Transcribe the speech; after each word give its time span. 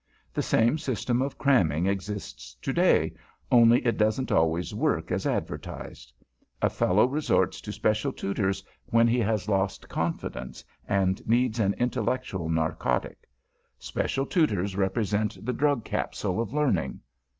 The 0.33 0.41
same 0.41 0.79
system 0.79 1.21
of 1.21 1.37
cramming 1.37 1.85
exists 1.85 2.55
today; 2.59 3.13
only 3.51 3.85
it 3.85 3.97
doesn't 3.99 4.31
always 4.31 4.73
work 4.73 5.11
as 5.11 5.27
advertised. 5.27 6.11
A 6.59 6.71
fellow 6.71 7.05
resorts 7.05 7.61
to 7.61 7.71
special 7.71 8.11
tutors 8.11 8.63
when 8.87 9.07
he 9.07 9.19
has 9.19 9.47
lost 9.47 9.87
confidence, 9.89 10.63
and 10.87 11.21
needs 11.27 11.59
an 11.59 11.75
intellectual 11.75 12.49
narcotic. 12.49 13.29
Special 13.77 14.25
tutors 14.25 14.75
represent 14.75 15.37
the 15.45 15.53
drug 15.53 15.85
capsule 15.85 16.41
of 16.41 16.51
learning. 16.51 17.01